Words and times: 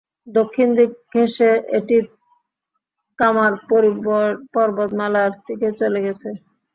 দক্ষিণ 0.35 0.67
দিক 0.77 0.91
ঘেঁষে 1.11 1.49
এটি 1.77 1.97
কামার 3.19 3.53
পর্বতমালার 4.53 5.31
দিকে 5.47 5.69
চলে 5.79 5.99
গেছে। 6.05 6.29